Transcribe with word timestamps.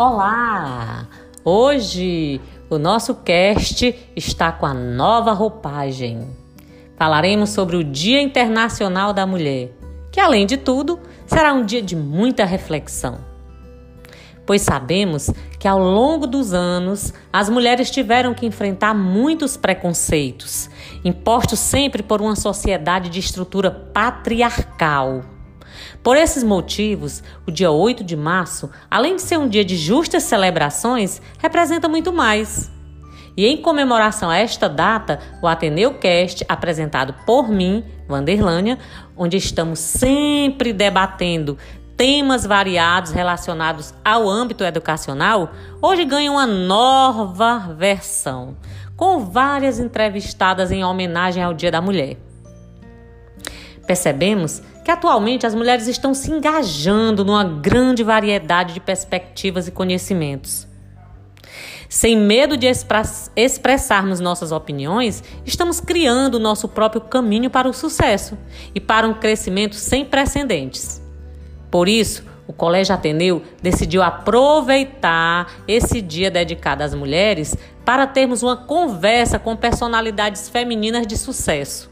Olá! 0.00 1.08
Hoje 1.44 2.40
o 2.70 2.78
nosso 2.78 3.16
cast 3.16 3.96
está 4.14 4.52
com 4.52 4.64
a 4.64 4.72
nova 4.72 5.32
roupagem. 5.32 6.24
Falaremos 6.96 7.50
sobre 7.50 7.74
o 7.74 7.82
Dia 7.82 8.22
Internacional 8.22 9.12
da 9.12 9.26
Mulher, 9.26 9.72
que 10.12 10.20
além 10.20 10.46
de 10.46 10.56
tudo 10.56 11.00
será 11.26 11.52
um 11.52 11.66
dia 11.66 11.82
de 11.82 11.96
muita 11.96 12.44
reflexão. 12.44 13.18
Pois 14.46 14.62
sabemos 14.62 15.32
que 15.58 15.66
ao 15.66 15.80
longo 15.80 16.28
dos 16.28 16.54
anos 16.54 17.12
as 17.32 17.50
mulheres 17.50 17.90
tiveram 17.90 18.34
que 18.34 18.46
enfrentar 18.46 18.94
muitos 18.94 19.56
preconceitos, 19.56 20.70
impostos 21.04 21.58
sempre 21.58 22.04
por 22.04 22.22
uma 22.22 22.36
sociedade 22.36 23.08
de 23.08 23.18
estrutura 23.18 23.68
patriarcal. 23.68 25.37
Por 26.02 26.16
esses 26.16 26.42
motivos, 26.42 27.22
o 27.46 27.50
dia 27.50 27.70
8 27.70 28.04
de 28.04 28.16
março, 28.16 28.70
além 28.90 29.16
de 29.16 29.22
ser 29.22 29.38
um 29.38 29.48
dia 29.48 29.64
de 29.64 29.76
justas 29.76 30.22
celebrações, 30.22 31.20
representa 31.38 31.88
muito 31.88 32.12
mais. 32.12 32.70
E 33.36 33.46
em 33.46 33.56
comemoração 33.56 34.30
a 34.30 34.36
esta 34.36 34.68
data, 34.68 35.20
o 35.42 35.46
Ateneu 35.46 35.94
Cast, 35.94 36.44
apresentado 36.48 37.14
por 37.24 37.48
mim, 37.48 37.84
Vanderlânia, 38.08 38.78
onde 39.16 39.36
estamos 39.36 39.78
sempre 39.78 40.72
debatendo 40.72 41.56
temas 41.96 42.46
variados 42.46 43.10
relacionados 43.10 43.92
ao 44.04 44.28
âmbito 44.28 44.64
educacional, 44.64 45.50
hoje 45.82 46.04
ganha 46.04 46.30
uma 46.30 46.46
nova 46.46 47.74
versão, 47.76 48.56
com 48.96 49.18
várias 49.18 49.80
entrevistadas 49.80 50.70
em 50.70 50.84
homenagem 50.84 51.42
ao 51.42 51.52
Dia 51.52 51.72
da 51.72 51.80
Mulher. 51.80 52.16
Percebemos 53.86 54.62
que 54.88 54.92
atualmente 54.92 55.46
as 55.46 55.54
mulheres 55.54 55.86
estão 55.86 56.14
se 56.14 56.30
engajando 56.30 57.22
numa 57.22 57.44
grande 57.44 58.02
variedade 58.02 58.72
de 58.72 58.80
perspectivas 58.80 59.68
e 59.68 59.70
conhecimentos. 59.70 60.66
Sem 61.90 62.16
medo 62.16 62.56
de 62.56 62.66
expressarmos 63.36 64.18
nossas 64.18 64.50
opiniões, 64.50 65.22
estamos 65.44 65.78
criando 65.78 66.36
o 66.36 66.38
nosso 66.38 66.66
próprio 66.68 67.02
caminho 67.02 67.50
para 67.50 67.68
o 67.68 67.72
sucesso 67.74 68.38
e 68.74 68.80
para 68.80 69.06
um 69.06 69.12
crescimento 69.12 69.76
sem 69.76 70.06
precedentes. 70.06 71.02
Por 71.70 71.86
isso, 71.86 72.24
o 72.46 72.54
Colégio 72.54 72.94
Ateneu 72.94 73.42
decidiu 73.62 74.02
aproveitar 74.02 75.52
esse 75.68 76.00
dia 76.00 76.30
dedicado 76.30 76.82
às 76.82 76.94
mulheres 76.94 77.54
para 77.84 78.06
termos 78.06 78.42
uma 78.42 78.56
conversa 78.56 79.38
com 79.38 79.54
personalidades 79.54 80.48
femininas 80.48 81.06
de 81.06 81.18
sucesso. 81.18 81.90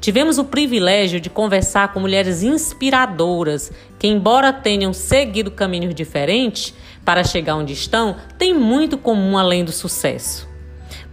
Tivemos 0.00 0.38
o 0.38 0.44
privilégio 0.44 1.20
de 1.20 1.28
conversar 1.28 1.92
com 1.92 2.00
mulheres 2.00 2.42
inspiradoras 2.42 3.70
que, 3.98 4.06
embora 4.08 4.50
tenham 4.50 4.94
seguido 4.94 5.50
caminhos 5.50 5.94
diferentes 5.94 6.74
para 7.04 7.22
chegar 7.22 7.56
onde 7.56 7.74
estão, 7.74 8.16
têm 8.38 8.54
muito 8.54 8.96
comum 8.96 9.36
além 9.36 9.62
do 9.62 9.72
sucesso. 9.72 10.48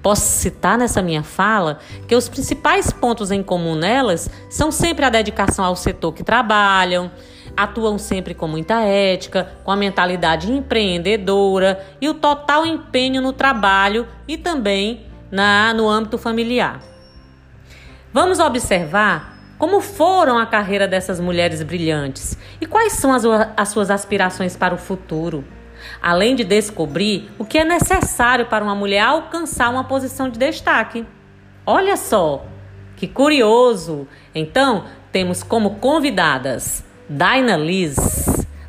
Posso 0.01 0.21
citar 0.21 0.77
nessa 0.77 1.01
minha 1.01 1.21
fala 1.21 1.79
que 2.07 2.15
os 2.15 2.29
principais 2.29 2.89
pontos 2.89 3.29
em 3.29 3.43
comum 3.43 3.75
nelas 3.75 4.29
são 4.49 4.71
sempre 4.71 5.03
a 5.03 5.09
dedicação 5.09 5.65
ao 5.65 5.75
setor 5.75 6.13
que 6.13 6.23
trabalham, 6.23 7.11
atuam 7.57 7.97
sempre 7.97 8.33
com 8.33 8.47
muita 8.47 8.79
ética, 8.81 9.51
com 9.65 9.71
a 9.71 9.75
mentalidade 9.75 10.49
empreendedora 10.49 11.85
e 11.99 12.07
o 12.07 12.13
total 12.13 12.65
empenho 12.65 13.21
no 13.21 13.33
trabalho 13.33 14.07
e 14.25 14.37
também 14.37 15.07
na, 15.29 15.73
no 15.73 15.89
âmbito 15.89 16.17
familiar. 16.17 16.96
Vamos 18.19 18.39
observar 18.39 19.37
como 19.59 19.79
foram 19.79 20.39
a 20.39 20.45
carreira 20.47 20.87
dessas 20.87 21.19
mulheres 21.19 21.61
brilhantes 21.61 22.35
e 22.59 22.65
quais 22.65 22.93
são 22.93 23.13
as, 23.13 23.23
as 23.55 23.69
suas 23.69 23.91
aspirações 23.91 24.57
para 24.57 24.73
o 24.73 24.77
futuro. 24.79 25.45
Além 26.01 26.35
de 26.35 26.43
descobrir 26.43 27.29
o 27.37 27.45
que 27.45 27.59
é 27.59 27.63
necessário 27.63 28.47
para 28.47 28.65
uma 28.65 28.73
mulher 28.73 29.01
alcançar 29.01 29.69
uma 29.69 29.83
posição 29.83 30.29
de 30.29 30.39
destaque. 30.39 31.05
Olha 31.63 31.95
só, 31.95 32.43
que 32.95 33.07
curioso! 33.07 34.07
Então, 34.33 34.85
temos 35.11 35.43
como 35.43 35.75
convidadas 35.75 36.83
Daina 37.07 37.55
Liz, 37.55 37.97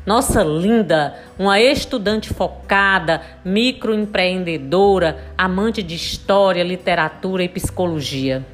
nossa 0.05 0.43
linda, 0.43 1.15
uma 1.39 1.59
estudante 1.59 2.31
focada, 2.31 3.23
microempreendedora, 3.43 5.17
amante 5.35 5.81
de 5.81 5.95
história, 5.95 6.63
literatura 6.63 7.41
e 7.41 7.49
psicologia 7.49 8.45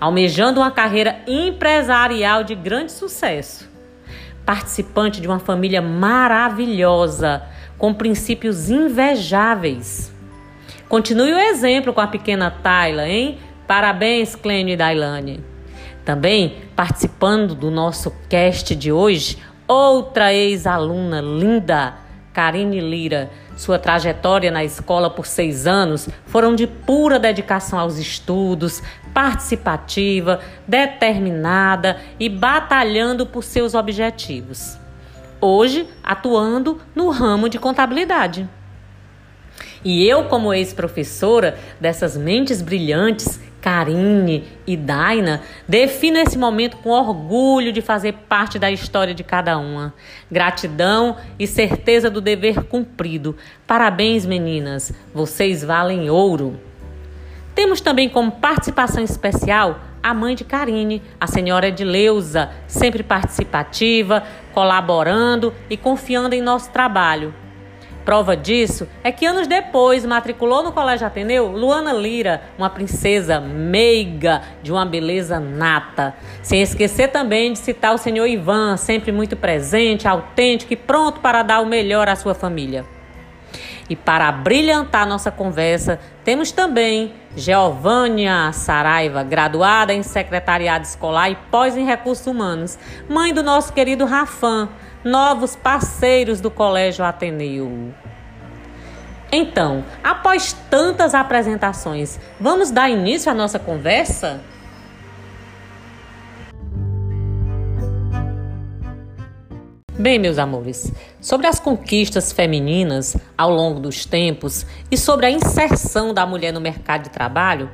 almejando 0.00 0.60
uma 0.60 0.70
carreira 0.70 1.20
empresarial 1.26 2.42
de 2.42 2.54
grande 2.54 2.90
sucesso. 2.90 3.68
Participante 4.46 5.20
de 5.20 5.28
uma 5.28 5.38
família 5.38 5.82
maravilhosa, 5.82 7.42
com 7.76 7.92
princípios 7.92 8.70
invejáveis. 8.70 10.12
Continue 10.88 11.34
o 11.34 11.38
exemplo 11.38 11.92
com 11.92 12.00
a 12.00 12.06
pequena 12.06 12.50
Tayla, 12.50 13.06
hein? 13.06 13.38
Parabéns, 13.66 14.34
Clênio 14.34 14.72
e 14.72 14.76
Dailane. 14.76 15.44
Também 16.04 16.56
participando 16.74 17.54
do 17.54 17.70
nosso 17.70 18.10
cast 18.28 18.74
de 18.74 18.90
hoje, 18.90 19.38
outra 19.68 20.32
ex-aluna 20.34 21.20
linda, 21.20 21.94
Karine 22.32 22.80
Lira. 22.80 23.30
Sua 23.56 23.78
trajetória 23.78 24.50
na 24.50 24.64
escola 24.64 25.10
por 25.10 25.26
seis 25.26 25.66
anos 25.66 26.08
foram 26.26 26.54
de 26.54 26.66
pura 26.66 27.18
dedicação 27.18 27.78
aos 27.78 27.98
estudos, 27.98 28.82
participativa, 29.12 30.40
determinada 30.66 32.00
e 32.18 32.28
batalhando 32.28 33.26
por 33.26 33.44
seus 33.44 33.74
objetivos. 33.74 34.78
Hoje, 35.40 35.88
atuando 36.02 36.80
no 36.94 37.10
ramo 37.10 37.48
de 37.48 37.58
contabilidade. 37.58 38.48
E 39.84 40.06
eu, 40.06 40.24
como 40.24 40.52
ex-professora 40.52 41.58
dessas 41.80 42.16
mentes 42.16 42.60
brilhantes, 42.60 43.40
Karine 43.60 44.44
e 44.66 44.76
Daina, 44.76 45.42
defino 45.68 46.18
esse 46.18 46.38
momento 46.38 46.78
com 46.78 46.90
orgulho 46.90 47.72
de 47.72 47.80
fazer 47.80 48.14
parte 48.28 48.58
da 48.58 48.70
história 48.70 49.14
de 49.14 49.22
cada 49.22 49.58
uma. 49.58 49.94
Gratidão 50.30 51.16
e 51.38 51.46
certeza 51.46 52.10
do 52.10 52.20
dever 52.20 52.64
cumprido. 52.64 53.36
Parabéns, 53.66 54.24
meninas, 54.24 54.92
vocês 55.12 55.62
valem 55.62 56.08
ouro. 56.08 56.58
Temos 57.54 57.80
também 57.80 58.08
como 58.08 58.32
participação 58.32 59.02
especial 59.02 59.80
a 60.02 60.14
mãe 60.14 60.34
de 60.34 60.44
Karine, 60.44 61.02
a 61.20 61.26
senhora 61.26 61.68
Edileuza, 61.68 62.50
sempre 62.66 63.02
participativa, 63.02 64.22
colaborando 64.54 65.52
e 65.68 65.76
confiando 65.76 66.34
em 66.34 66.40
nosso 66.40 66.70
trabalho. 66.70 67.34
Prova 68.10 68.36
disso 68.36 68.88
é 69.04 69.12
que 69.12 69.24
anos 69.24 69.46
depois 69.46 70.04
matriculou 70.04 70.64
no 70.64 70.72
Colégio 70.72 71.06
Ateneu 71.06 71.46
Luana 71.46 71.92
Lira, 71.92 72.42
uma 72.58 72.68
princesa 72.68 73.38
meiga 73.38 74.42
de 74.64 74.72
uma 74.72 74.84
beleza 74.84 75.38
nata. 75.38 76.16
Sem 76.42 76.60
esquecer 76.60 77.12
também 77.12 77.52
de 77.52 77.60
citar 77.60 77.94
o 77.94 77.98
senhor 77.98 78.26
Ivan, 78.26 78.76
sempre 78.76 79.12
muito 79.12 79.36
presente, 79.36 80.08
autêntico 80.08 80.72
e 80.72 80.76
pronto 80.76 81.20
para 81.20 81.44
dar 81.44 81.60
o 81.60 81.66
melhor 81.66 82.08
à 82.08 82.16
sua 82.16 82.34
família. 82.34 82.84
E 83.88 83.94
para 83.94 84.32
brilhantar 84.32 85.06
nossa 85.06 85.30
conversa, 85.30 86.00
temos 86.24 86.50
também 86.50 87.12
Geovânia 87.36 88.50
Saraiva, 88.52 89.22
graduada 89.22 89.94
em 89.94 90.02
Secretariado 90.02 90.84
Escolar 90.84 91.30
e 91.30 91.36
pós 91.48 91.76
em 91.76 91.86
Recursos 91.86 92.26
Humanos, 92.26 92.76
mãe 93.08 93.32
do 93.32 93.44
nosso 93.44 93.72
querido 93.72 94.04
Rafan, 94.04 94.68
novos 95.04 95.54
parceiros 95.54 96.40
do 96.40 96.50
Colégio 96.50 97.04
Ateneu. 97.04 97.94
Então, 99.32 99.84
após 100.02 100.52
tantas 100.68 101.14
apresentações, 101.14 102.18
vamos 102.40 102.72
dar 102.72 102.90
início 102.90 103.30
à 103.30 103.34
nossa 103.34 103.60
conversa? 103.60 104.40
Bem, 109.96 110.18
meus 110.18 110.38
amores, 110.38 110.92
sobre 111.20 111.46
as 111.46 111.60
conquistas 111.60 112.32
femininas 112.32 113.16
ao 113.36 113.52
longo 113.52 113.78
dos 113.78 114.04
tempos 114.04 114.66
e 114.90 114.96
sobre 114.96 115.26
a 115.26 115.30
inserção 115.30 116.12
da 116.12 116.26
mulher 116.26 116.52
no 116.52 116.60
mercado 116.60 117.04
de 117.04 117.10
trabalho, 117.10 117.70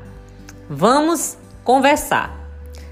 vamos 0.68 1.38
conversar. 1.64 2.36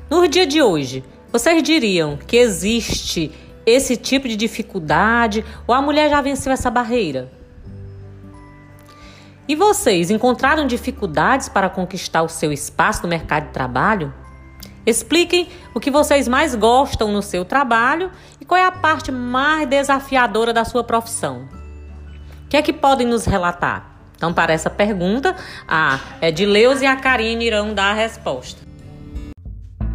No 0.09 0.27
dia 0.27 0.47
de 0.47 0.63
hoje, 0.63 1.05
vocês 1.31 1.63
diriam 1.63 2.17
que 2.17 2.37
existe 2.37 3.31
esse 3.67 3.97
tipo 3.97 4.27
de 4.29 4.37
dificuldade 4.37 5.45
ou 5.67 5.75
a 5.75 5.83
mulher 5.83 6.09
já 6.09 6.21
venceu 6.23 6.53
essa 6.53 6.71
barreira? 6.71 7.44
E 9.47 9.55
vocês 9.55 10.11
encontraram 10.11 10.67
dificuldades 10.67 11.51
para 11.51 11.69
conquistar 11.69 12.23
o 12.23 12.29
seu 12.29 12.51
espaço 12.51 13.03
no 13.03 13.09
mercado 13.09 13.47
de 13.47 13.53
trabalho? 13.53 14.13
Expliquem 14.87 15.49
o 15.75 15.81
que 15.81 15.91
vocês 15.91 16.27
mais 16.27 16.55
gostam 16.55 17.13
no 17.13 17.21
seu 17.21 17.45
trabalho 17.45 18.11
e 18.41 18.45
qual 18.45 18.59
é 18.59 18.65
a 18.65 18.73
parte 18.73 19.13
mais 19.13 19.69
desafiadora 19.69 20.51
da 20.51 20.65
sua 20.65 20.83
profissão. 20.83 21.47
O 22.45 22.49
que 22.49 22.57
é 22.57 22.63
que 22.63 22.73
podem 22.73 23.07
nos 23.07 23.27
relatar? 23.27 23.93
Então, 24.17 24.33
para 24.33 24.55
essa 24.55 24.71
pergunta, 24.71 25.37
a 25.69 26.01
Edileus 26.23 26.81
e 26.81 26.87
a 26.87 26.97
Karine 26.97 27.45
irão 27.47 27.75
dar 27.75 27.91
a 27.91 27.95
resposta. 27.95 28.63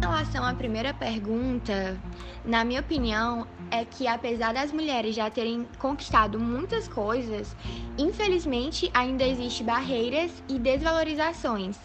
relação 0.00 0.44
à 0.44 0.54
primeira 0.54 0.94
pergunta, 0.94 1.98
na 2.44 2.64
minha 2.64 2.80
opinião, 2.80 3.46
é 3.70 3.84
que 3.84 4.06
apesar 4.06 4.52
das 4.52 4.72
mulheres 4.72 5.14
já 5.14 5.30
terem 5.30 5.66
conquistado 5.78 6.38
muitas 6.38 6.88
coisas, 6.88 7.54
infelizmente 7.96 8.90
ainda 8.92 9.24
existem 9.24 9.66
barreiras 9.66 10.30
e 10.48 10.58
desvalorizações. 10.58 11.76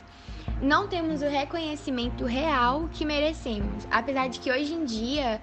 Não 0.61 0.87
temos 0.87 1.21
o 1.21 1.27
reconhecimento 1.27 2.25
real 2.25 2.89
que 2.91 3.05
merecemos, 3.05 3.87
apesar 3.91 4.29
de 4.29 4.39
que 4.39 4.51
hoje 4.51 4.73
em 4.73 4.85
dia 4.85 5.41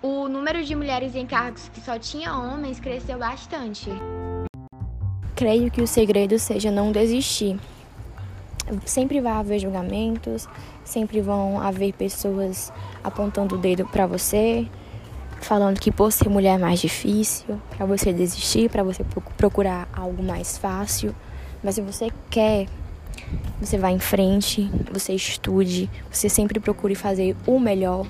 o 0.00 0.28
número 0.28 0.62
de 0.62 0.74
mulheres 0.74 1.14
em 1.14 1.26
cargos 1.26 1.68
que 1.70 1.80
só 1.80 1.98
tinha 1.98 2.36
homens 2.36 2.78
cresceu 2.78 3.18
bastante. 3.18 3.90
Creio 5.34 5.70
que 5.70 5.82
o 5.82 5.86
segredo 5.86 6.38
seja 6.38 6.70
não 6.70 6.92
desistir. 6.92 7.58
Sempre 8.84 9.20
vai 9.20 9.32
haver 9.32 9.58
julgamentos, 9.58 10.48
sempre 10.84 11.20
vão 11.20 11.60
haver 11.60 11.92
pessoas 11.92 12.72
apontando 13.02 13.56
o 13.56 13.58
dedo 13.58 13.86
para 13.86 14.06
você, 14.06 14.68
falando 15.44 15.78
que 15.78 15.92
por 15.92 16.10
ser 16.10 16.28
mulher 16.28 16.54
é 16.54 16.58
mais 16.58 16.80
difícil, 16.80 17.60
para 17.76 17.86
você 17.86 18.12
desistir, 18.12 18.70
para 18.70 18.82
você 18.82 19.04
procurar 19.36 19.88
algo 19.92 20.22
mais 20.22 20.58
fácil. 20.58 21.14
Mas 21.62 21.76
se 21.76 21.82
você 21.82 22.10
quer, 22.30 22.66
você 23.60 23.78
vai 23.78 23.92
em 23.92 23.98
frente, 23.98 24.70
você 24.92 25.12
estude, 25.12 25.88
você 26.10 26.28
sempre 26.28 26.58
procure 26.58 26.94
fazer 26.94 27.36
o 27.46 27.60
melhor 27.60 28.06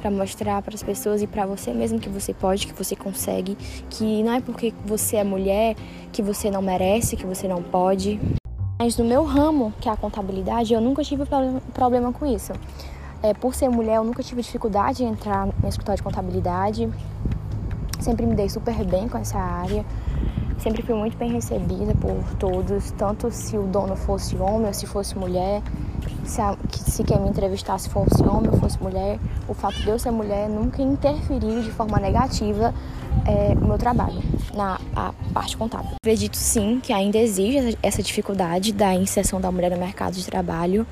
para 0.00 0.10
mostrar 0.10 0.60
para 0.62 0.74
as 0.74 0.82
pessoas 0.82 1.22
e 1.22 1.26
para 1.28 1.46
você 1.46 1.72
mesmo 1.72 2.00
que 2.00 2.08
você 2.08 2.34
pode, 2.34 2.66
que 2.66 2.74
você 2.74 2.96
consegue, 2.96 3.56
que 3.88 4.22
não 4.22 4.32
é 4.32 4.40
porque 4.40 4.74
você 4.84 5.16
é 5.16 5.24
mulher 5.24 5.76
que 6.12 6.20
você 6.20 6.50
não 6.50 6.60
merece, 6.60 7.16
que 7.16 7.24
você 7.24 7.46
não 7.46 7.62
pode. 7.62 8.20
Mas 8.78 8.96
no 8.96 9.04
meu 9.04 9.24
ramo, 9.24 9.72
que 9.80 9.88
é 9.88 9.92
a 9.92 9.96
contabilidade, 9.96 10.74
eu 10.74 10.80
nunca 10.80 11.04
tive 11.04 11.22
problema 11.72 12.12
com 12.12 12.26
isso. 12.26 12.52
É, 13.22 13.32
por 13.32 13.54
ser 13.54 13.68
mulher, 13.68 13.96
eu 13.96 14.04
nunca 14.04 14.22
tive 14.22 14.42
dificuldade 14.42 15.04
em 15.04 15.08
entrar 15.08 15.46
no 15.46 15.68
escritório 15.68 15.96
de 15.96 16.02
contabilidade. 16.02 16.90
Sempre 18.00 18.26
me 18.26 18.34
dei 18.34 18.48
super 18.48 18.84
bem 18.84 19.08
com 19.08 19.16
essa 19.16 19.38
área. 19.38 19.84
Sempre 20.58 20.82
fui 20.82 20.94
muito 20.94 21.16
bem 21.16 21.32
recebida 21.32 21.94
por 21.94 22.22
todos, 22.36 22.90
tanto 22.92 23.30
se 23.30 23.56
o 23.56 23.62
dono 23.62 23.96
fosse 23.96 24.36
homem 24.36 24.66
ou 24.66 24.74
se 24.74 24.86
fosse 24.86 25.16
mulher. 25.16 25.62
Se, 26.24 26.40
a, 26.40 26.56
se 26.70 27.04
quem 27.04 27.20
me 27.20 27.28
entrevistasse 27.28 27.88
fosse 27.88 28.22
homem 28.22 28.50
ou 28.50 28.58
fosse 28.58 28.80
mulher, 28.82 29.18
o 29.48 29.54
fato 29.54 29.76
de 29.76 29.88
eu 29.88 29.98
ser 29.98 30.10
mulher 30.10 30.48
nunca 30.48 30.82
interferiu 30.82 31.62
de 31.62 31.70
forma 31.70 31.98
negativa 31.98 32.74
é, 33.26 33.54
o 33.54 33.66
meu 33.66 33.78
trabalho 33.78 34.20
na 34.54 34.80
parte 35.32 35.56
contábil. 35.56 35.92
Acredito 36.00 36.36
sim 36.36 36.80
que 36.80 36.92
ainda 36.92 37.18
existe 37.18 37.78
essa 37.82 38.02
dificuldade 38.02 38.72
da 38.72 38.94
inserção 38.94 39.40
da 39.40 39.50
mulher 39.50 39.70
no 39.70 39.78
mercado 39.78 40.14
de 40.14 40.24
trabalho, 40.24 40.86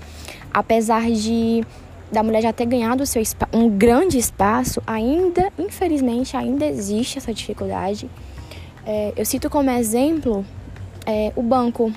apesar 0.53 1.11
de 1.11 1.65
da 2.11 2.23
mulher 2.23 2.43
já 2.43 2.53
ter 2.53 2.67
ganhado 2.67 3.07
seu 3.07 3.23
um 3.53 3.69
grande 3.69 4.19
espaço, 4.19 4.83
ainda, 4.87 5.53
infelizmente, 5.59 6.37
ainda 6.37 6.67
existe 6.67 7.19
essa 7.19 7.33
dificuldade. 7.33 8.11
É, 8.85 9.13
eu 9.17 9.25
cito 9.25 9.49
como 9.49 9.71
exemplo 9.71 10.45
é, 11.07 11.33
o 11.37 11.43
banco. 11.43 11.93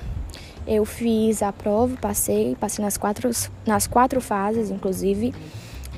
Eu 0.65 0.85
fiz 0.85 1.41
a 1.41 1.51
prova, 1.51 1.97
passei, 1.97 2.55
passei 2.59 2.83
nas 2.83 2.97
quatro, 2.97 3.29
nas 3.65 3.87
quatro 3.87 4.21
fases, 4.21 4.69
inclusive. 4.69 5.33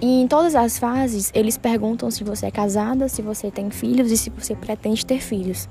E 0.01 0.21
em 0.21 0.27
todas 0.27 0.55
as 0.55 0.77
fases, 0.77 1.31
eles 1.33 1.57
perguntam 1.57 2.09
se 2.09 2.23
você 2.23 2.47
é 2.47 2.51
casada, 2.51 3.07
se 3.07 3.21
você 3.21 3.51
tem 3.51 3.69
filhos 3.69 4.11
e 4.11 4.17
se 4.17 4.29
você 4.29 4.55
pretende 4.55 5.05
ter 5.05 5.21
filhos. 5.21 5.69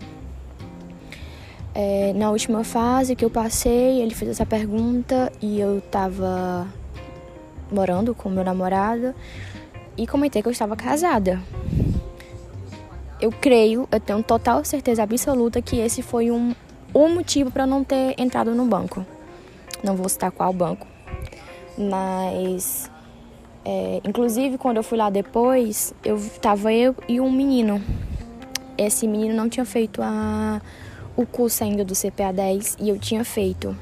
É, 1.75 2.13
na 2.15 2.31
última 2.31 2.63
fase 2.63 3.17
que 3.17 3.25
eu 3.25 3.31
passei, 3.31 4.01
ele 4.01 4.15
fez 4.15 4.31
essa 4.31 4.47
pergunta 4.47 5.33
e 5.43 5.59
eu 5.59 5.79
estava 5.79 6.69
morando 7.71 8.15
com 8.15 8.29
meu 8.29 8.45
namorado 8.45 9.15
e 9.97 10.07
comentei 10.07 10.43
que 10.43 10.49
eu 10.49 10.53
estava 10.53 10.77
casada. 10.77 11.41
Eu 13.21 13.31
creio, 13.31 13.89
eu 13.91 14.01
tenho 14.01 14.23
total 14.23 14.65
certeza 14.65 15.03
absoluta 15.03 15.63
que 15.63 15.79
esse 15.79 16.03
foi 16.03 16.31
um, 16.31 16.55
um 16.95 17.15
motivo 17.15 17.51
para 17.51 17.67
não 17.67 17.85
ter 17.85 18.15
entrado 18.19 18.55
no 18.55 18.67
banco. 18.67 19.05
Não 19.83 19.97
vou 19.97 20.09
citar 20.09 20.31
qual 20.31 20.53
banco, 20.53 20.87
mas 21.77 22.91
é, 23.65 24.01
inclusive 24.05 24.59
quando 24.59 24.79
eu 24.79 24.83
fui 24.83 24.99
lá 24.99 25.11
depois, 25.11 25.95
eu 26.05 26.21
tava 26.41 26.73
eu 26.73 26.95
e 27.09 27.21
um 27.21 27.31
menino. 27.31 27.81
Esse 28.77 29.07
menino 29.07 29.35
não 29.35 29.49
tinha 29.49 29.65
feito 29.65 30.03
a, 30.03 30.61
o 31.17 31.25
curso 31.25 31.63
ainda 31.63 31.85
do 31.85 31.95
CPA 31.95 32.33
10 32.33 32.79
e 32.81 32.89
eu 32.89 32.99
tinha 32.99 33.25
feito. 33.25 33.77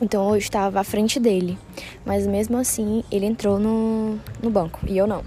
Então 0.00 0.30
eu 0.30 0.36
estava 0.36 0.80
à 0.80 0.84
frente 0.84 1.18
dele. 1.18 1.58
Mas 2.04 2.26
mesmo 2.26 2.56
assim, 2.56 3.02
ele 3.10 3.26
entrou 3.26 3.58
no, 3.58 4.18
no 4.42 4.50
banco 4.50 4.80
e 4.86 4.96
eu 4.96 5.06
não. 5.06 5.24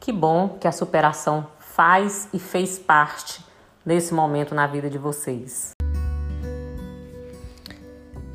Que 0.00 0.12
bom 0.12 0.56
que 0.60 0.66
a 0.66 0.72
superação 0.72 1.46
faz 1.58 2.28
e 2.32 2.38
fez 2.38 2.78
parte 2.78 3.44
desse 3.84 4.14
momento 4.14 4.54
na 4.54 4.66
vida 4.66 4.88
de 4.88 4.98
vocês. 4.98 5.72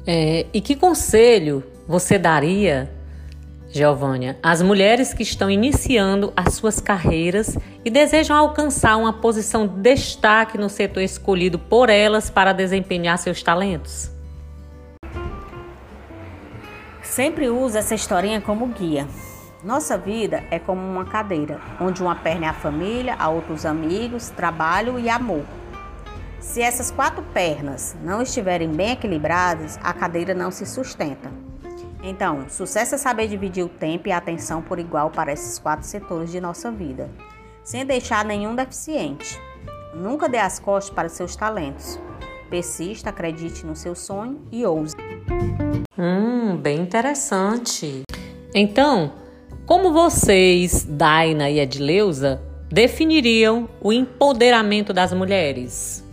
É, 0.07 0.45
e 0.53 0.61
que 0.61 0.75
conselho 0.75 1.63
você 1.87 2.19
daria, 2.19 2.91
Giovânia, 3.71 4.37
às 4.41 4.61
mulheres 4.61 5.13
que 5.13 5.23
estão 5.23 5.49
iniciando 5.49 6.31
as 6.35 6.53
suas 6.53 6.79
carreiras 6.79 7.57
e 7.83 7.89
desejam 7.89 8.35
alcançar 8.35 8.97
uma 8.97 9.13
posição 9.13 9.67
de 9.67 9.81
destaque 9.81 10.57
no 10.57 10.69
setor 10.69 11.01
escolhido 11.01 11.57
por 11.57 11.89
elas 11.89 12.29
para 12.29 12.53
desempenhar 12.53 13.17
seus 13.17 13.41
talentos? 13.41 14.14
Sempre 17.05 17.49
uso 17.49 17.77
essa 17.77 17.95
historinha 17.95 18.41
como 18.41 18.67
guia. 18.67 19.07
Nossa 19.63 19.97
vida 19.97 20.43
é 20.51 20.59
como 20.59 20.81
uma 20.81 21.05
cadeira, 21.05 21.61
onde 21.79 22.01
uma 22.01 22.15
perna 22.15 22.47
é 22.47 22.49
a 22.49 22.53
família, 22.53 23.15
a 23.17 23.29
outra 23.29 23.53
os 23.53 23.65
amigos, 23.65 24.29
trabalho 24.29 24.99
e 24.99 25.09
amor. 25.09 25.45
Se 26.39 26.61
essas 26.61 26.91
quatro 26.91 27.23
pernas 27.33 27.95
não 28.03 28.21
estiverem 28.21 28.69
bem 28.69 28.91
equilibradas, 28.91 29.79
a 29.81 29.93
cadeira 29.93 30.33
não 30.33 30.51
se 30.51 30.65
sustenta. 30.65 31.31
Então, 32.03 32.47
sucesso 32.49 32.95
é 32.95 32.97
saber 32.97 33.27
dividir 33.27 33.63
o 33.63 33.69
tempo 33.69 34.07
e 34.07 34.11
a 34.11 34.17
atenção 34.17 34.61
por 34.61 34.77
igual 34.77 35.09
para 35.09 35.31
esses 35.31 35.57
quatro 35.57 35.87
setores 35.87 36.31
de 36.31 36.39
nossa 36.39 36.69
vida, 36.69 37.09
sem 37.63 37.85
deixar 37.85 38.23
nenhum 38.25 38.53
deficiente. 38.53 39.41
Nunca 39.93 40.27
dê 40.27 40.37
as 40.37 40.59
costas 40.59 40.93
para 40.93 41.09
seus 41.09 41.35
talentos. 41.35 41.99
Persista, 42.49 43.09
acredite 43.09 43.65
no 43.65 43.75
seu 43.75 43.95
sonho 43.95 44.41
e 44.51 44.65
ouse. 44.65 44.95
Hum, 45.97 46.57
bem 46.57 46.81
interessante. 46.81 48.01
Então, 48.53 49.13
como 49.65 49.93
vocês, 49.93 50.83
Daina 50.83 51.49
e 51.49 51.59
Edileuza, 51.59 52.41
definiriam 52.69 53.69
o 53.81 53.93
empoderamento 53.93 54.91
das 54.91 55.13
mulheres? 55.13 56.04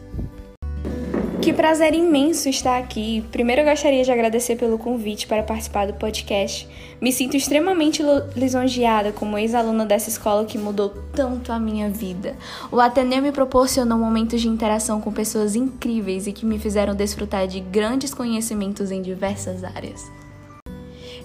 Que 1.43 1.53
prazer 1.53 1.93
imenso 1.93 2.49
estar 2.49 2.79
aqui. 2.79 3.25
Primeiro 3.33 3.63
eu 3.63 3.65
gostaria 3.65 4.05
de 4.05 4.13
agradecer 4.13 4.55
pelo 4.55 4.79
convite 4.79 5.27
para 5.27 5.43
participar 5.43 5.89
do 5.89 5.95
podcast. 5.95 6.69
Me 7.01 7.13
sinto 7.13 7.37
extremamente 7.37 8.01
lisonjeada 8.37 9.11
como 9.11 9.37
ex-aluna 9.37 9.85
dessa 9.85 10.09
escola 10.09 10.45
que 10.45 10.57
mudou 10.57 10.91
tanto 11.13 11.51
a 11.51 11.59
minha 11.59 11.91
vida. 11.91 12.37
O 12.71 12.79
Ateneu 12.79 13.21
me 13.21 13.33
proporcionou 13.33 13.99
momentos 13.99 14.41
de 14.41 14.47
interação 14.47 15.01
com 15.01 15.11
pessoas 15.11 15.57
incríveis 15.57 16.29
e 16.29 16.33
que 16.33 16.47
me 16.47 16.61
fizeram 16.61 16.95
desfrutar 16.95 17.49
de 17.49 17.59
grandes 17.59 18.15
conhecimentos 18.15 18.93
em 18.93 19.03
diversas 19.03 19.65
áreas. 19.65 20.09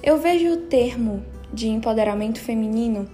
Eu 0.02 0.18
vejo 0.18 0.52
o 0.52 0.58
termo 0.58 1.24
de 1.54 1.68
empoderamento 1.68 2.40
feminino 2.40 3.08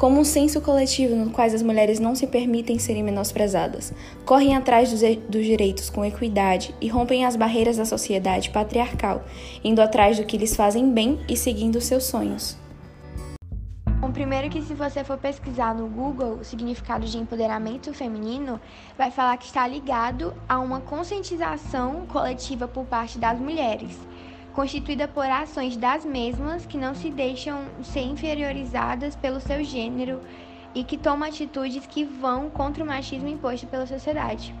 como 0.00 0.18
um 0.18 0.24
senso 0.24 0.62
coletivo 0.62 1.14
no 1.14 1.30
qual 1.30 1.46
as 1.46 1.62
mulheres 1.62 2.00
não 2.00 2.14
se 2.14 2.26
permitem 2.26 2.78
serem 2.78 3.02
menosprezadas, 3.02 3.92
correm 4.24 4.56
atrás 4.56 4.90
dos, 4.90 5.02
dos 5.28 5.44
direitos 5.44 5.90
com 5.90 6.02
equidade 6.02 6.74
e 6.80 6.88
rompem 6.88 7.26
as 7.26 7.36
barreiras 7.36 7.76
da 7.76 7.84
sociedade 7.84 8.48
patriarcal, 8.48 9.22
indo 9.62 9.82
atrás 9.82 10.18
do 10.18 10.24
que 10.24 10.38
lhes 10.38 10.56
fazem 10.56 10.90
bem 10.90 11.20
e 11.28 11.36
seguindo 11.36 11.82
seus 11.82 12.04
sonhos. 12.04 12.56
Bom, 14.00 14.10
primeiro 14.10 14.48
que 14.48 14.62
se 14.62 14.72
você 14.72 15.04
for 15.04 15.18
pesquisar 15.18 15.74
no 15.74 15.86
Google 15.86 16.38
o 16.40 16.44
significado 16.44 17.04
de 17.04 17.18
empoderamento 17.18 17.92
feminino, 17.92 18.58
vai 18.96 19.10
falar 19.10 19.36
que 19.36 19.44
está 19.44 19.68
ligado 19.68 20.32
a 20.48 20.58
uma 20.58 20.80
conscientização 20.80 22.06
coletiva 22.06 22.66
por 22.66 22.86
parte 22.86 23.18
das 23.18 23.38
mulheres 23.38 23.98
constituída 24.52 25.06
por 25.08 25.24
ações 25.24 25.76
das 25.76 26.04
mesmas 26.04 26.66
que 26.66 26.76
não 26.76 26.94
se 26.94 27.10
deixam 27.10 27.62
ser 27.82 28.02
inferiorizadas 28.02 29.14
pelo 29.16 29.40
seu 29.40 29.62
gênero 29.62 30.20
e 30.74 30.84
que 30.84 30.96
tomam 30.96 31.28
atitudes 31.28 31.86
que 31.86 32.04
vão 32.04 32.50
contra 32.50 32.82
o 32.82 32.86
machismo 32.86 33.28
imposto 33.28 33.66
pela 33.66 33.86
sociedade. 33.86 34.54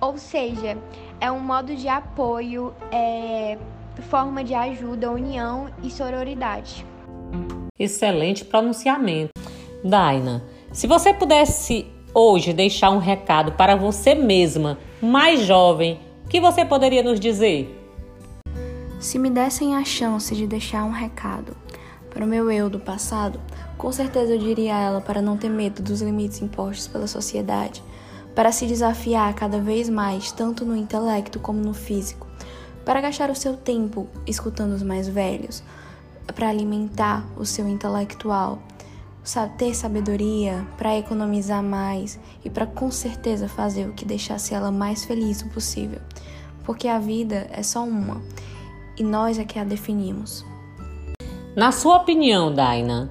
Ou 0.00 0.16
seja, 0.16 0.78
é 1.20 1.30
um 1.30 1.40
modo 1.40 1.74
de 1.74 1.88
apoio, 1.88 2.72
é, 2.90 3.58
forma 4.08 4.42
de 4.42 4.54
ajuda, 4.54 5.10
união 5.10 5.68
e 5.82 5.90
sororidade. 5.90 6.84
Excelente 7.78 8.44
pronunciamento. 8.44 9.30
Daina, 9.84 10.42
se 10.72 10.86
você 10.86 11.12
pudesse 11.12 11.86
hoje 12.14 12.52
deixar 12.52 12.90
um 12.90 12.98
recado 12.98 13.52
para 13.52 13.76
você 13.76 14.14
mesma, 14.14 14.78
mais 15.00 15.40
jovem, 15.40 15.98
o 16.24 16.28
que 16.28 16.40
você 16.40 16.64
poderia 16.64 17.02
nos 17.02 17.18
dizer? 17.18 17.79
Se 19.00 19.18
me 19.18 19.30
dessem 19.30 19.74
a 19.74 19.82
chance 19.82 20.36
de 20.36 20.46
deixar 20.46 20.84
um 20.84 20.90
recado 20.90 21.56
para 22.10 22.22
o 22.22 22.28
meu 22.28 22.50
eu 22.50 22.68
do 22.68 22.78
passado, 22.78 23.40
Com 23.78 23.90
certeza 23.90 24.34
eu 24.34 24.38
diria 24.38 24.76
a 24.76 24.78
ela 24.78 25.00
para 25.00 25.22
não 25.22 25.38
ter 25.38 25.48
medo 25.48 25.82
dos 25.82 26.02
limites 26.02 26.42
impostos 26.42 26.86
pela 26.86 27.06
sociedade, 27.06 27.82
para 28.34 28.52
se 28.52 28.66
desafiar 28.66 29.32
cada 29.32 29.58
vez 29.58 29.88
mais, 29.88 30.30
tanto 30.30 30.66
no 30.66 30.76
intelecto 30.76 31.40
como 31.40 31.62
no 31.62 31.72
físico, 31.72 32.26
para 32.84 33.00
gastar 33.00 33.30
o 33.30 33.34
seu 33.34 33.56
tempo 33.56 34.06
escutando 34.26 34.72
os 34.72 34.82
mais 34.82 35.08
velhos, 35.08 35.62
para 36.34 36.50
alimentar 36.50 37.26
o 37.38 37.46
seu 37.46 37.66
intelectual, 37.66 38.58
ter 39.56 39.74
sabedoria 39.74 40.66
para 40.76 40.98
economizar 40.98 41.62
mais 41.62 42.20
e 42.44 42.50
para 42.50 42.66
com 42.66 42.90
certeza 42.90 43.48
fazer 43.48 43.88
o 43.88 43.94
que 43.94 44.04
deixasse 44.04 44.52
ela 44.52 44.70
mais 44.70 45.06
feliz 45.06 45.40
o 45.40 45.48
possível, 45.48 46.02
porque 46.66 46.86
a 46.86 46.98
vida 46.98 47.48
é 47.50 47.62
só 47.62 47.82
uma 47.82 48.20
e 49.00 49.02
nós 49.02 49.38
é 49.38 49.44
que 49.44 49.58
a 49.58 49.64
definimos. 49.64 50.44
Na 51.56 51.72
sua 51.72 51.96
opinião, 51.96 52.52
Daina, 52.54 53.10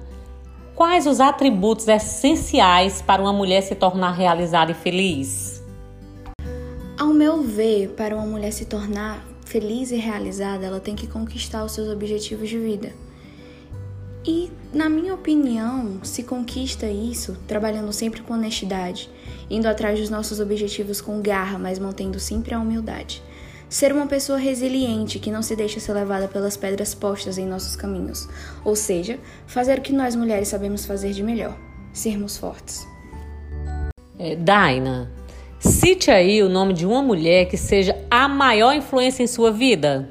quais 0.76 1.04
os 1.04 1.18
atributos 1.18 1.88
essenciais 1.88 3.02
para 3.02 3.20
uma 3.20 3.32
mulher 3.32 3.60
se 3.60 3.74
tornar 3.74 4.12
realizada 4.12 4.70
e 4.70 4.74
feliz? 4.74 5.60
Ao 6.96 7.08
meu 7.08 7.42
ver, 7.42 7.88
para 7.96 8.14
uma 8.14 8.24
mulher 8.24 8.52
se 8.52 8.66
tornar 8.66 9.26
feliz 9.44 9.90
e 9.90 9.96
realizada, 9.96 10.64
ela 10.64 10.78
tem 10.78 10.94
que 10.94 11.08
conquistar 11.08 11.64
os 11.64 11.72
seus 11.72 11.88
objetivos 11.88 12.48
de 12.48 12.58
vida. 12.58 12.92
E, 14.24 14.48
na 14.72 14.88
minha 14.88 15.12
opinião, 15.12 15.98
se 16.04 16.22
conquista 16.22 16.86
isso 16.86 17.36
trabalhando 17.48 17.92
sempre 17.92 18.22
com 18.22 18.34
honestidade, 18.34 19.10
indo 19.50 19.66
atrás 19.66 19.98
dos 19.98 20.08
nossos 20.08 20.38
objetivos 20.38 21.00
com 21.00 21.20
garra, 21.20 21.58
mas 21.58 21.80
mantendo 21.80 22.20
sempre 22.20 22.54
a 22.54 22.60
humildade. 22.60 23.20
Ser 23.70 23.92
uma 23.92 24.08
pessoa 24.08 24.36
resiliente 24.36 25.20
que 25.20 25.30
não 25.30 25.42
se 25.42 25.54
deixa 25.54 25.78
ser 25.78 25.92
levada 25.92 26.26
pelas 26.26 26.56
pedras 26.56 26.92
postas 26.92 27.38
em 27.38 27.46
nossos 27.46 27.76
caminhos. 27.76 28.28
Ou 28.64 28.74
seja, 28.74 29.16
fazer 29.46 29.78
o 29.78 29.80
que 29.80 29.92
nós 29.92 30.16
mulheres 30.16 30.48
sabemos 30.48 30.84
fazer 30.84 31.12
de 31.12 31.22
melhor: 31.22 31.56
sermos 31.92 32.36
fortes. 32.36 32.84
É, 34.18 34.34
Daina, 34.34 35.08
cite 35.60 36.10
aí 36.10 36.42
o 36.42 36.48
nome 36.48 36.74
de 36.74 36.84
uma 36.84 37.00
mulher 37.00 37.46
que 37.46 37.56
seja 37.56 37.96
a 38.10 38.26
maior 38.26 38.74
influência 38.74 39.22
em 39.22 39.28
sua 39.28 39.52
vida. 39.52 40.10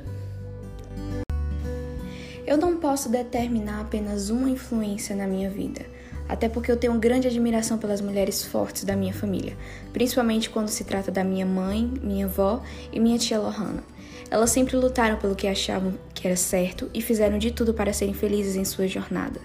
Eu 2.48 2.58
não 2.58 2.78
posso 2.78 3.10
determinar 3.10 3.82
apenas 3.82 4.30
uma 4.30 4.50
influência 4.50 5.14
na 5.14 5.28
minha 5.28 5.50
vida 5.50 5.99
até 6.30 6.48
porque 6.48 6.72
eu 6.72 6.78
tenho 6.78 6.94
grande 7.00 7.28
admiração 7.28 7.80
pelas 7.80 8.00
mulheres 8.00 8.46
fortes 8.46 8.84
da 8.84 8.96
minha 8.96 9.14
família, 9.14 9.58
principalmente 9.92 10.50
quando 10.50 10.68
se 10.68 10.84
trata 10.84 11.12
da 11.12 11.24
minha 11.24 11.46
mãe, 11.46 11.92
minha 12.04 12.28
avó 12.28 12.62
e 12.94 13.00
minha 13.00 13.18
tia 13.18 13.40
Lohana. 13.40 13.84
Elas 14.30 14.52
sempre 14.52 14.78
lutaram 14.78 15.18
pelo 15.18 15.36
que 15.36 15.48
achavam 15.48 15.98
que 16.14 16.28
era 16.28 16.36
certo 16.36 16.88
e 16.94 17.02
fizeram 17.02 17.40
de 17.40 17.50
tudo 17.50 17.74
para 17.74 17.92
serem 17.92 18.14
felizes 18.14 18.56
em 18.56 18.64
sua 18.64 18.88
jornada, 18.88 19.42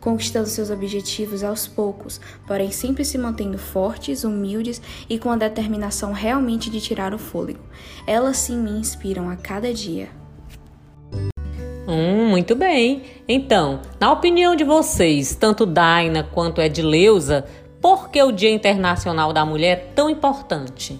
conquistando 0.00 0.48
seus 0.48 0.70
objetivos 0.70 1.44
aos 1.44 1.66
poucos, 1.66 2.18
porém 2.46 2.70
sempre 2.70 3.04
se 3.04 3.18
mantendo 3.18 3.58
fortes, 3.58 4.24
humildes 4.24 4.80
e 5.10 5.18
com 5.18 5.30
a 5.30 5.36
determinação 5.36 6.12
realmente 6.12 6.70
de 6.70 6.80
tirar 6.80 7.12
o 7.12 7.18
fôlego. 7.18 7.60
Elas 8.06 8.38
sim 8.38 8.56
me 8.56 8.70
inspiram 8.70 9.28
a 9.28 9.36
cada 9.36 9.72
dia. 9.74 10.21
Hum, 11.92 12.30
muito 12.30 12.56
bem. 12.56 13.02
Então, 13.28 13.80
na 14.00 14.10
opinião 14.10 14.56
de 14.56 14.64
vocês, 14.64 15.34
tanto 15.34 15.66
Daina 15.66 16.22
quanto 16.22 16.62
Edileuza, 16.62 17.44
por 17.82 18.08
que 18.08 18.22
o 18.22 18.32
Dia 18.32 18.48
Internacional 18.48 19.30
da 19.30 19.44
Mulher 19.44 19.72
é 19.72 19.76
tão 19.94 20.08
importante? 20.08 20.98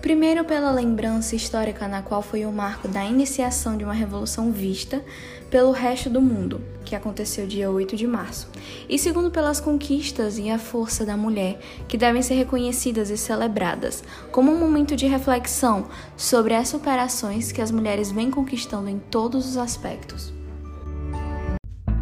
Primeiro, 0.00 0.44
pela 0.44 0.70
lembrança 0.70 1.34
histórica 1.34 1.88
na 1.88 2.02
qual 2.02 2.22
foi 2.22 2.46
o 2.46 2.52
marco 2.52 2.86
da 2.86 3.04
iniciação 3.04 3.76
de 3.76 3.82
uma 3.82 3.92
revolução 3.92 4.52
vista 4.52 5.04
pelo 5.50 5.72
resto 5.72 6.08
do 6.08 6.22
mundo, 6.22 6.60
que 6.84 6.94
aconteceu 6.94 7.48
dia 7.48 7.68
8 7.68 7.96
de 7.96 8.06
março. 8.06 8.48
E 8.88 8.96
segundo, 8.96 9.28
pelas 9.28 9.60
conquistas 9.60 10.38
e 10.38 10.50
a 10.50 10.58
força 10.58 11.04
da 11.04 11.16
mulher, 11.16 11.58
que 11.88 11.98
devem 11.98 12.22
ser 12.22 12.34
reconhecidas 12.34 13.10
e 13.10 13.16
celebradas, 13.16 14.04
como 14.30 14.52
um 14.52 14.58
momento 14.58 14.94
de 14.94 15.06
reflexão 15.08 15.88
sobre 16.16 16.54
as 16.54 16.68
superações 16.68 17.50
que 17.50 17.60
as 17.60 17.72
mulheres 17.72 18.12
vêm 18.12 18.30
conquistando 18.30 18.88
em 18.88 19.00
todos 19.00 19.48
os 19.48 19.56
aspectos. 19.56 20.32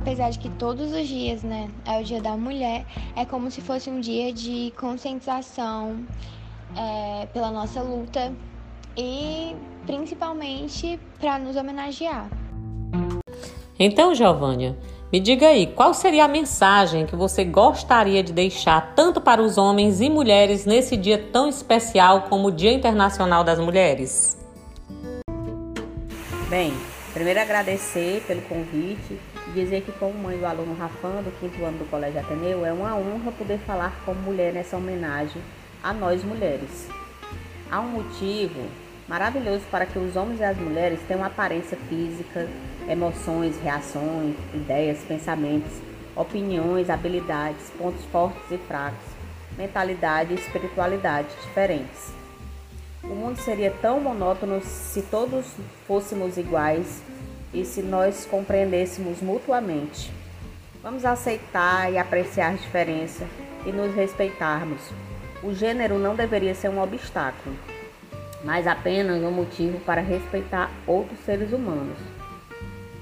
Apesar 0.02 0.30
de 0.30 0.38
que 0.38 0.50
todos 0.50 0.92
os 0.92 1.08
dias, 1.08 1.42
né, 1.42 1.68
é 1.84 1.98
o 1.98 2.04
Dia 2.04 2.20
da 2.20 2.36
Mulher, 2.36 2.86
é 3.16 3.24
como 3.24 3.50
se 3.50 3.60
fosse 3.60 3.90
um 3.90 4.00
dia 4.00 4.32
de 4.32 4.72
conscientização 4.76 6.06
é, 6.76 7.26
pela 7.32 7.50
nossa 7.50 7.80
luta 7.80 8.32
e 8.96 9.56
principalmente 9.84 10.98
para 11.18 11.38
nos 11.38 11.56
homenagear. 11.56 12.28
Então, 13.78 14.14
Giovânia, 14.14 14.76
me 15.12 15.20
diga 15.20 15.48
aí, 15.48 15.66
qual 15.66 15.94
seria 15.94 16.24
a 16.24 16.28
mensagem 16.28 17.06
que 17.06 17.14
você 17.14 17.44
gostaria 17.44 18.22
de 18.22 18.32
deixar 18.32 18.94
tanto 18.94 19.20
para 19.20 19.42
os 19.42 19.58
homens 19.58 20.00
e 20.00 20.08
mulheres 20.08 20.64
nesse 20.64 20.96
dia 20.96 21.18
tão 21.32 21.48
especial 21.48 22.22
como 22.22 22.48
o 22.48 22.52
Dia 22.52 22.72
Internacional 22.72 23.44
das 23.44 23.58
Mulheres? 23.58 24.36
Bem, 26.48 26.72
primeiro 27.12 27.40
agradecer 27.40 28.24
pelo 28.26 28.40
convite 28.42 29.18
e 29.48 29.50
dizer 29.52 29.82
que 29.82 29.92
como 29.92 30.14
mãe 30.14 30.38
do 30.38 30.46
aluno 30.46 30.74
Rafan, 30.74 31.22
do 31.22 31.30
quinto 31.38 31.64
ano 31.64 31.78
do 31.78 31.84
Colégio 31.90 32.20
Ateneu, 32.20 32.64
é 32.64 32.72
uma 32.72 32.96
honra 32.96 33.30
poder 33.32 33.58
falar 33.58 33.92
como 34.04 34.20
mulher 34.22 34.52
nessa 34.52 34.76
homenagem 34.76 35.42
a 35.86 35.92
nós 35.92 36.24
mulheres. 36.24 36.88
Há 37.70 37.78
um 37.78 37.90
motivo 37.90 38.60
maravilhoso 39.06 39.62
para 39.70 39.86
que 39.86 39.96
os 39.96 40.16
homens 40.16 40.40
e 40.40 40.42
as 40.42 40.56
mulheres 40.56 40.98
tenham 41.06 41.22
aparência 41.22 41.78
física, 41.88 42.48
emoções, 42.88 43.56
reações, 43.62 44.34
ideias, 44.52 44.98
pensamentos, 45.04 45.70
opiniões, 46.16 46.90
habilidades, 46.90 47.70
pontos 47.78 48.04
fortes 48.06 48.50
e 48.50 48.58
fracos, 48.58 49.06
mentalidade 49.56 50.32
e 50.32 50.36
espiritualidade 50.36 51.28
diferentes. 51.44 52.12
O 53.04 53.14
mundo 53.14 53.38
seria 53.38 53.70
tão 53.70 54.00
monótono 54.00 54.60
se 54.64 55.02
todos 55.02 55.46
fôssemos 55.86 56.36
iguais 56.36 57.00
e 57.54 57.64
se 57.64 57.80
nós 57.80 58.26
compreendêssemos 58.28 59.22
mutuamente. 59.22 60.12
Vamos 60.82 61.04
aceitar 61.04 61.92
e 61.92 61.96
apreciar 61.96 62.54
a 62.54 62.56
diferença 62.56 63.24
e 63.64 63.70
nos 63.70 63.94
respeitarmos, 63.94 64.80
o 65.46 65.54
gênero 65.54 65.96
não 65.96 66.16
deveria 66.16 66.56
ser 66.56 66.68
um 66.68 66.82
obstáculo, 66.82 67.54
mas 68.44 68.66
apenas 68.66 69.22
um 69.22 69.30
motivo 69.30 69.78
para 69.80 70.00
respeitar 70.00 70.72
outros 70.84 71.20
seres 71.20 71.52
humanos. 71.52 71.96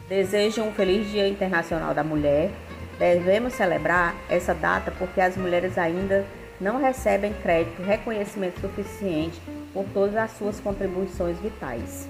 Desejo 0.06 0.62
um 0.62 0.70
feliz 0.70 1.10
Dia 1.10 1.26
Internacional 1.26 1.94
da 1.94 2.04
Mulher. 2.04 2.50
Devemos 2.98 3.54
celebrar 3.54 4.14
essa 4.28 4.52
data 4.52 4.92
porque 4.98 5.22
as 5.22 5.38
mulheres 5.38 5.78
ainda 5.78 6.26
não 6.60 6.78
recebem 6.78 7.32
crédito, 7.32 7.82
reconhecimento 7.82 8.60
suficiente 8.60 9.40
por 9.72 9.86
todas 9.94 10.14
as 10.14 10.32
suas 10.32 10.60
contribuições 10.60 11.38
vitais. 11.38 12.06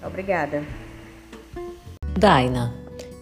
Obrigada. 0.00 0.62
Daina, 2.16 2.72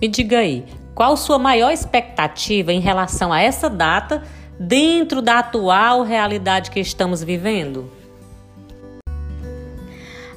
me 0.01 0.07
diga 0.07 0.41
aí, 0.41 0.67
qual 0.95 1.17
sua 1.17 1.39
maior 1.39 1.71
expectativa 1.71 2.73
em 2.73 2.81
relação 2.81 3.33
a 3.33 3.41
essa 3.41 3.71
data 3.71 4.23
dentro 4.63 5.23
da 5.23 5.39
atual 5.39 6.03
realidade 6.03 6.71
que 6.71 6.79
estamos 6.79 7.25
vivendo? 7.25 7.91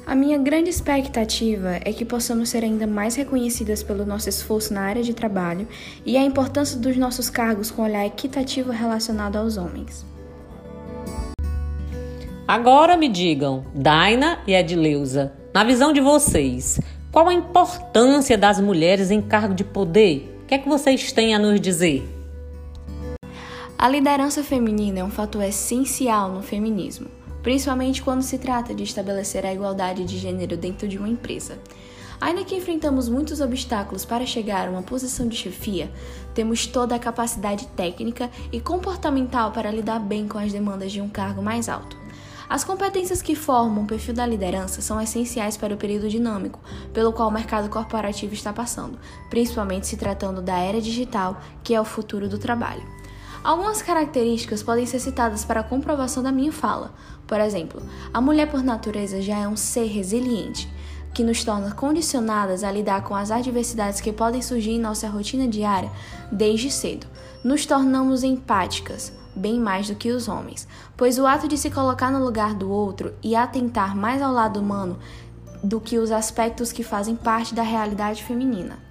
A 0.06 0.14
minha 0.14 0.38
grande 0.38 0.70
expectativa 0.70 1.78
é 1.84 1.92
que 1.92 2.06
possamos 2.06 2.48
ser 2.48 2.64
ainda 2.64 2.86
mais 2.86 3.16
reconhecidas 3.16 3.82
pelo 3.82 4.06
nosso 4.06 4.28
esforço 4.28 4.72
na 4.72 4.80
área 4.80 5.02
de 5.02 5.12
trabalho 5.12 5.68
e 6.06 6.16
a 6.16 6.22
importância 6.22 6.78
dos 6.78 6.96
nossos 6.96 7.28
cargos 7.28 7.70
com 7.70 7.82
olhar 7.82 8.06
equitativo 8.06 8.70
relacionado 8.70 9.36
aos 9.36 9.58
homens. 9.58 10.06
Agora 12.48 12.96
me 12.96 13.08
digam, 13.08 13.64
Daina 13.74 14.38
e 14.46 14.54
Edileuza, 14.54 15.32
na 15.52 15.64
visão 15.64 15.92
de 15.92 16.00
vocês, 16.00 16.80
qual 17.10 17.28
a 17.28 17.34
importância 17.34 18.36
das 18.36 18.60
mulheres 18.60 19.10
em 19.10 19.20
cargo 19.20 19.54
de 19.54 19.64
poder? 19.64 20.38
O 20.42 20.46
que 20.46 20.54
é 20.54 20.58
que 20.58 20.68
vocês 20.68 21.12
têm 21.12 21.34
a 21.34 21.38
nos 21.38 21.58
dizer? 21.60 22.13
A 23.76 23.88
liderança 23.88 24.42
feminina 24.42 25.00
é 25.00 25.04
um 25.04 25.10
fator 25.10 25.42
essencial 25.42 26.30
no 26.30 26.42
feminismo, 26.42 27.08
principalmente 27.42 28.02
quando 28.02 28.22
se 28.22 28.38
trata 28.38 28.72
de 28.72 28.84
estabelecer 28.84 29.44
a 29.44 29.52
igualdade 29.52 30.04
de 30.04 30.16
gênero 30.16 30.56
dentro 30.56 30.86
de 30.86 30.96
uma 30.96 31.08
empresa. 31.08 31.58
Ainda 32.20 32.44
que 32.44 32.54
enfrentamos 32.54 33.08
muitos 33.08 33.40
obstáculos 33.40 34.04
para 34.04 34.24
chegar 34.24 34.68
a 34.68 34.70
uma 34.70 34.82
posição 34.82 35.26
de 35.26 35.36
chefia, 35.36 35.90
temos 36.32 36.66
toda 36.66 36.94
a 36.94 37.00
capacidade 37.00 37.66
técnica 37.76 38.30
e 38.52 38.60
comportamental 38.60 39.50
para 39.50 39.72
lidar 39.72 39.98
bem 39.98 40.28
com 40.28 40.38
as 40.38 40.52
demandas 40.52 40.92
de 40.92 41.00
um 41.00 41.08
cargo 41.08 41.42
mais 41.42 41.68
alto. 41.68 41.98
As 42.48 42.62
competências 42.62 43.20
que 43.20 43.34
formam 43.34 43.82
o 43.82 43.86
perfil 43.86 44.14
da 44.14 44.24
liderança 44.24 44.80
são 44.80 45.00
essenciais 45.00 45.56
para 45.56 45.74
o 45.74 45.78
período 45.78 46.08
dinâmico 46.08 46.60
pelo 46.92 47.12
qual 47.12 47.28
o 47.28 47.32
mercado 47.32 47.68
corporativo 47.68 48.34
está 48.34 48.52
passando, 48.52 48.98
principalmente 49.28 49.88
se 49.88 49.96
tratando 49.96 50.40
da 50.40 50.58
era 50.58 50.80
digital, 50.80 51.40
que 51.62 51.74
é 51.74 51.80
o 51.80 51.84
futuro 51.84 52.28
do 52.28 52.38
trabalho. 52.38 52.82
Algumas 53.44 53.82
características 53.82 54.62
podem 54.62 54.86
ser 54.86 54.98
citadas 55.00 55.44
para 55.44 55.62
comprovação 55.62 56.22
da 56.22 56.32
minha 56.32 56.50
fala. 56.50 56.94
Por 57.26 57.38
exemplo, 57.38 57.82
a 58.10 58.18
mulher 58.18 58.50
por 58.50 58.62
natureza 58.62 59.20
já 59.20 59.36
é 59.36 59.46
um 59.46 59.54
ser 59.54 59.84
resiliente. 59.84 60.72
que 61.12 61.22
nos 61.22 61.44
torna 61.44 61.70
condicionadas 61.70 62.64
a 62.64 62.72
lidar 62.72 63.04
com 63.04 63.14
as 63.14 63.30
adversidades 63.30 64.00
que 64.00 64.12
podem 64.12 64.42
surgir 64.42 64.72
em 64.72 64.80
nossa 64.80 65.06
rotina 65.06 65.46
diária 65.46 65.88
desde 66.32 66.72
cedo. 66.72 67.06
Nos 67.44 67.64
tornamos 67.64 68.24
empáticas, 68.24 69.12
bem 69.36 69.60
mais 69.60 69.86
do 69.86 69.94
que 69.94 70.10
os 70.10 70.26
homens, 70.26 70.66
pois 70.96 71.16
o 71.16 71.24
ato 71.24 71.46
de 71.46 71.56
se 71.56 71.70
colocar 71.70 72.10
no 72.10 72.18
lugar 72.24 72.52
do 72.54 72.68
outro 72.68 73.14
e 73.22 73.36
atentar 73.36 73.94
mais 73.94 74.20
ao 74.20 74.32
lado 74.32 74.58
humano 74.58 74.98
do 75.62 75.80
que 75.80 75.98
os 75.98 76.10
aspectos 76.10 76.72
que 76.72 76.82
fazem 76.82 77.14
parte 77.14 77.54
da 77.54 77.62
realidade 77.62 78.24
feminina. 78.24 78.83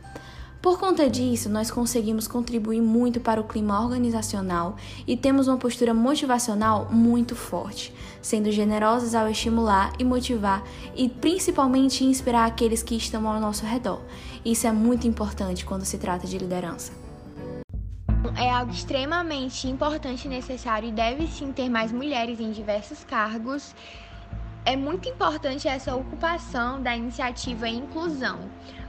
Por 0.63 0.79
conta 0.79 1.09
disso, 1.09 1.49
nós 1.49 1.69
conseguimos 1.69 2.25
contribuir 2.25 2.79
muito 2.79 3.19
para 3.19 3.41
o 3.41 3.43
clima 3.43 3.81
organizacional 3.81 4.77
e 5.05 5.17
temos 5.17 5.49
uma 5.49 5.57
postura 5.57 5.93
motivacional 5.93 6.87
muito 6.89 7.35
forte, 7.35 7.93
sendo 8.21 8.49
generosas 8.49 9.13
ao 9.13 9.27
estimular 9.27 9.91
e 9.99 10.05
motivar 10.05 10.63
e 10.95 11.09
principalmente 11.09 12.05
inspirar 12.05 12.45
aqueles 12.45 12.81
que 12.81 12.95
estão 12.95 13.27
ao 13.27 13.41
nosso 13.41 13.65
redor. 13.65 13.99
Isso 14.45 14.65
é 14.65 14.71
muito 14.71 15.05
importante 15.05 15.65
quando 15.65 15.83
se 15.83 15.97
trata 15.97 16.25
de 16.25 16.37
liderança. 16.37 16.93
É 18.37 18.49
algo 18.49 18.71
extremamente 18.71 19.67
importante 19.67 20.27
e 20.27 20.29
necessário 20.29 20.87
e 20.87 20.93
deve 20.93 21.27
sim 21.27 21.51
ter 21.51 21.67
mais 21.67 21.91
mulheres 21.91 22.39
em 22.39 22.53
diversos 22.53 23.03
cargos. 23.03 23.75
É 24.63 24.77
muito 24.77 25.09
importante 25.09 25.67
essa 25.67 25.93
ocupação 25.93 26.81
da 26.81 26.95
iniciativa 26.95 27.67
e 27.67 27.75
inclusão 27.75 28.39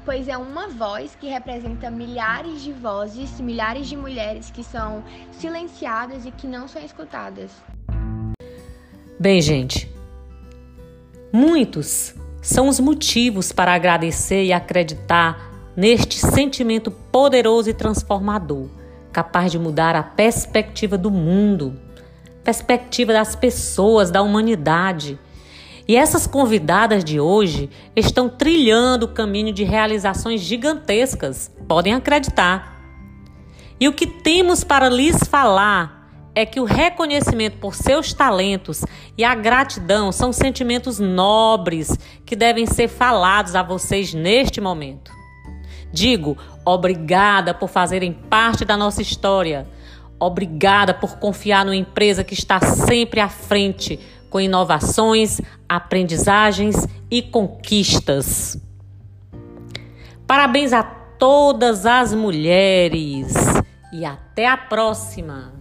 pois 0.04 0.28
é 0.28 0.36
uma 0.36 0.68
voz 0.68 1.16
que 1.18 1.28
representa 1.28 1.90
milhares 1.90 2.62
de 2.62 2.72
vozes, 2.72 3.40
milhares 3.40 3.88
de 3.88 3.96
mulheres 3.96 4.50
que 4.50 4.62
são 4.62 5.02
silenciadas 5.32 6.26
e 6.26 6.30
que 6.30 6.46
não 6.46 6.68
são 6.68 6.82
escutadas. 6.84 7.50
Bem, 9.18 9.40
gente, 9.40 9.90
muitos 11.32 12.14
são 12.42 12.68
os 12.68 12.78
motivos 12.78 13.52
para 13.52 13.72
agradecer 13.72 14.44
e 14.44 14.52
acreditar 14.52 15.50
neste 15.74 16.18
sentimento 16.18 16.90
poderoso 16.90 17.70
e 17.70 17.74
transformador, 17.74 18.68
capaz 19.10 19.50
de 19.50 19.58
mudar 19.58 19.96
a 19.96 20.02
perspectiva 20.02 20.98
do 20.98 21.10
mundo, 21.10 21.74
perspectiva 22.44 23.12
das 23.12 23.34
pessoas, 23.34 24.10
da 24.10 24.20
humanidade 24.20 25.18
e 25.86 25.96
essas 25.96 26.26
convidadas 26.26 27.04
de 27.04 27.20
hoje 27.20 27.68
estão 27.94 28.28
trilhando 28.28 29.06
o 29.06 29.12
caminho 29.12 29.52
de 29.52 29.64
realizações 29.64 30.40
gigantescas, 30.40 31.50
podem 31.68 31.94
acreditar. 31.94 32.74
E 33.78 33.86
o 33.88 33.92
que 33.92 34.06
temos 34.06 34.64
para 34.64 34.88
lhes 34.88 35.24
falar 35.24 36.04
é 36.34 36.44
que 36.44 36.58
o 36.58 36.64
reconhecimento 36.64 37.58
por 37.58 37.74
seus 37.74 38.12
talentos 38.12 38.84
e 39.16 39.22
a 39.22 39.34
gratidão 39.34 40.10
são 40.10 40.32
sentimentos 40.32 40.98
nobres 40.98 41.96
que 42.24 42.34
devem 42.34 42.66
ser 42.66 42.88
falados 42.88 43.54
a 43.54 43.62
vocês 43.62 44.12
neste 44.12 44.60
momento. 44.60 45.12
Digo, 45.92 46.36
obrigada 46.64 47.54
por 47.54 47.68
fazerem 47.68 48.12
parte 48.12 48.64
da 48.64 48.76
nossa 48.76 49.00
história. 49.00 49.68
Obrigada 50.18 50.94
por 50.94 51.18
confiar 51.18 51.64
numa 51.64 51.76
empresa 51.76 52.24
que 52.24 52.34
está 52.34 52.58
sempre 52.60 53.20
à 53.20 53.28
frente 53.28 54.00
com 54.34 54.40
inovações, 54.40 55.40
aprendizagens 55.68 56.88
e 57.08 57.22
conquistas. 57.22 58.60
Parabéns 60.26 60.72
a 60.72 60.82
todas 60.82 61.86
as 61.86 62.12
mulheres 62.12 63.32
e 63.92 64.04
até 64.04 64.48
a 64.48 64.56
próxima! 64.56 65.53